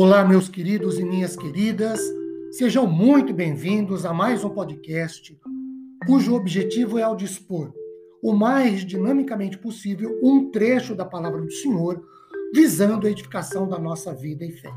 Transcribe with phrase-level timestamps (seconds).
[0.00, 2.00] Olá, meus queridos e minhas queridas,
[2.52, 5.36] sejam muito bem-vindos a mais um podcast
[6.06, 7.72] cujo objetivo é ao dispor
[8.22, 12.00] o mais dinamicamente possível um trecho da palavra do Senhor,
[12.54, 14.70] visando a edificação da nossa vida e fé.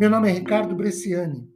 [0.00, 1.46] Meu nome é Ricardo Bresciani,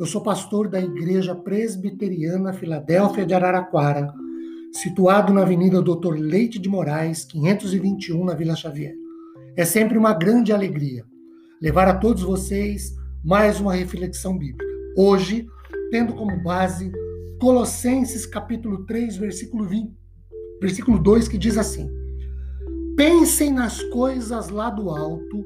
[0.00, 4.10] eu sou pastor da Igreja Presbiteriana Filadélfia de Araraquara,
[4.72, 8.94] situado na Avenida Doutor Leite de Moraes, 521, na Vila Xavier.
[9.54, 11.04] É sempre uma grande alegria
[11.60, 14.64] levar a todos vocês mais uma reflexão bíblica.
[14.96, 15.46] Hoje,
[15.90, 16.92] tendo como base
[17.40, 19.90] Colossenses capítulo 3, versículo 20,
[20.60, 21.88] versículo 2, que diz assim:
[22.96, 25.44] Pensem nas coisas lá do alto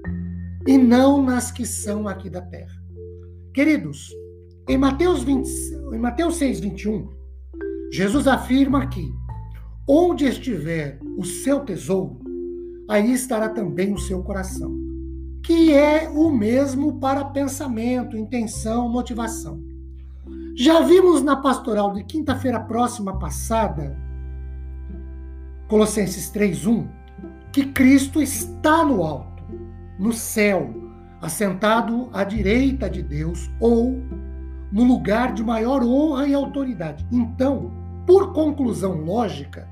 [0.66, 2.74] e não nas que são aqui da terra.
[3.54, 4.08] Queridos,
[4.68, 5.48] em Mateus, 20,
[5.92, 7.08] em Mateus 6, 21,
[7.92, 9.12] Jesus afirma que
[9.88, 12.20] onde estiver o seu tesouro,
[12.88, 14.79] aí estará também o seu coração
[15.42, 19.60] que é o mesmo para pensamento, intenção, motivação.
[20.56, 23.96] Já vimos na pastoral de quinta-feira próxima passada,
[25.68, 26.86] Colossenses 3:1,
[27.52, 29.42] que Cristo está no alto,
[29.98, 30.74] no céu,
[31.20, 34.02] assentado à direita de Deus ou
[34.72, 37.06] no lugar de maior honra e autoridade.
[37.10, 37.70] Então,
[38.06, 39.68] por conclusão lógica,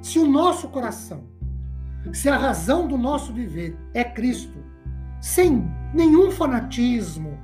[0.00, 1.24] se o nosso coração,
[2.12, 4.69] se a razão do nosso viver é Cristo,
[5.20, 7.38] sem nenhum fanatismo,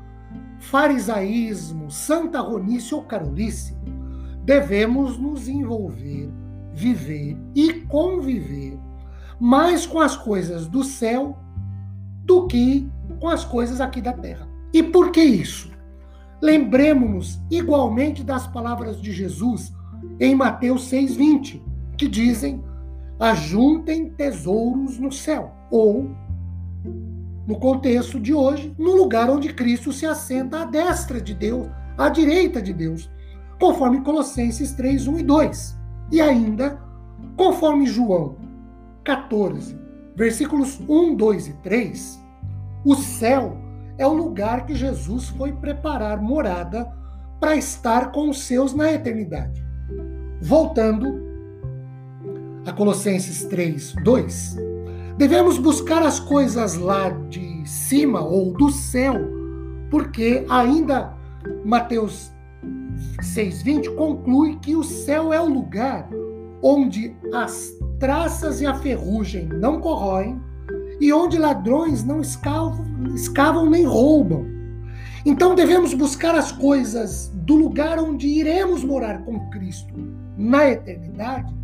[0.59, 3.77] farisaísmo, santarronice ou carolice,
[4.45, 6.31] devemos nos envolver,
[6.73, 8.79] viver e conviver
[9.39, 11.39] mais com as coisas do céu
[12.25, 12.89] do que
[13.21, 14.49] com as coisas aqui da terra.
[14.73, 15.71] E por que isso?
[16.43, 19.75] Lembremos-nos igualmente das palavras de Jesus
[20.21, 21.63] em Mateus 6,20,
[21.97, 22.63] que dizem:
[23.19, 26.11] ajuntem tesouros no céu, ou
[27.47, 32.09] no contexto de hoje, no lugar onde Cristo se assenta à destra de Deus, à
[32.09, 33.11] direita de Deus,
[33.61, 35.79] conforme Colossenses 3, 1 e 2.
[36.13, 36.81] E ainda,
[37.37, 38.37] conforme João
[39.05, 39.79] 14,
[40.17, 42.21] versículos 1, 2 e 3,
[42.85, 43.57] o céu
[43.97, 46.93] é o lugar que Jesus foi preparar morada
[47.41, 49.65] para estar com os seus na eternidade.
[50.43, 51.25] Voltando
[52.67, 54.76] a Colossenses 3, 2.
[55.17, 59.15] Devemos buscar as coisas lá de cima ou do céu,
[59.91, 61.15] porque ainda
[61.65, 62.31] Mateus
[63.23, 66.07] 6:20 conclui que o céu é o lugar
[66.63, 70.39] onde as traças e a ferrugem não corroem
[71.01, 72.85] e onde ladrões não escavam,
[73.15, 74.45] escavam nem roubam.
[75.25, 79.95] Então devemos buscar as coisas do lugar onde iremos morar com Cristo
[80.37, 81.57] na eternidade,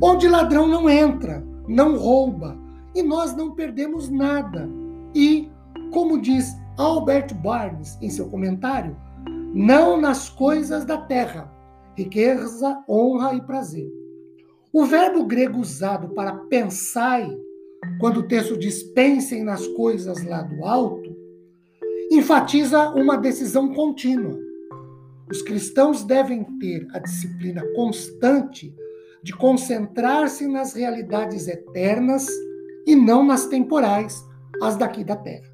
[0.00, 2.64] onde ladrão não entra, não rouba,
[2.96, 4.66] e nós não perdemos nada.
[5.14, 5.50] E,
[5.92, 8.96] como diz Albert Barnes em seu comentário,
[9.54, 11.52] não nas coisas da terra,
[11.94, 13.86] riqueza, honra e prazer.
[14.72, 17.30] O verbo grego usado para pensai,
[18.00, 21.14] quando o texto diz pensem nas coisas lá do alto,
[22.10, 24.38] enfatiza uma decisão contínua.
[25.30, 28.74] Os cristãos devem ter a disciplina constante
[29.22, 32.26] de concentrar-se nas realidades eternas
[32.86, 34.24] e não nas temporais,
[34.62, 35.48] as daqui da terra.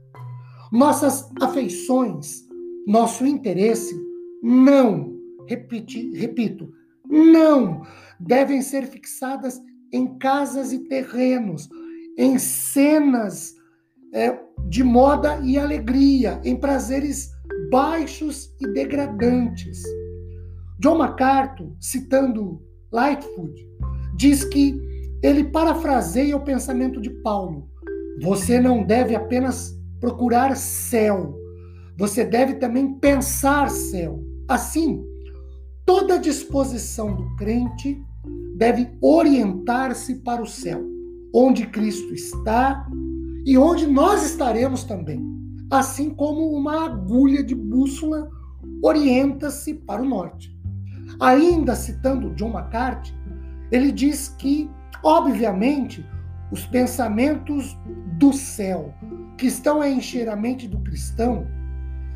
[0.71, 2.45] Nossas afeições,
[2.87, 3.95] nosso interesse
[4.43, 5.17] não,
[5.47, 6.73] repeti, repito,
[7.09, 7.83] não
[8.19, 9.61] devem ser fixadas
[9.93, 11.69] em casas e terrenos,
[12.17, 13.55] em cenas
[14.13, 14.39] é,
[14.69, 17.31] de moda e alegria, em prazeres
[17.71, 19.83] baixos e degradantes.
[20.81, 23.55] John MacArthur, citando Lightfoot,
[24.17, 24.92] diz que
[25.23, 27.69] ele parafraseia o pensamento de Paulo.
[28.21, 31.35] Você não deve apenas procurar céu,
[31.97, 34.21] você deve também pensar céu.
[34.49, 35.05] Assim,
[35.87, 38.03] toda disposição do crente
[38.57, 40.83] deve orientar-se para o céu,
[41.33, 42.87] onde Cristo está
[43.45, 45.21] e onde nós estaremos também,
[45.71, 48.29] assim como uma agulha de bússola
[48.83, 50.57] orienta-se para o norte.
[51.21, 53.15] Ainda citando John McCarthy,
[53.71, 54.71] ele diz que
[55.03, 56.07] Obviamente,
[56.51, 57.77] os pensamentos
[58.19, 58.95] do céu
[59.37, 61.47] que estão a encher a mente do cristão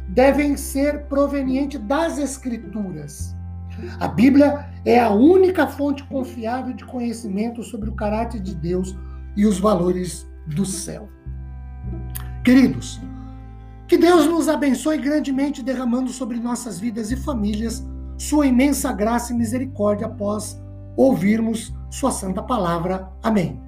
[0.09, 3.35] devem ser provenientes das Escrituras.
[3.99, 8.97] A Bíblia é a única fonte confiável de conhecimento sobre o caráter de Deus
[9.37, 11.09] e os valores do céu.
[12.45, 13.01] Queridos,
[13.89, 17.85] que Deus nos abençoe grandemente, derramando sobre nossas vidas e famílias
[18.17, 20.59] sua imensa graça e misericórdia após
[20.97, 23.09] ouvirmos Sua santa palavra.
[23.23, 23.66] Amém.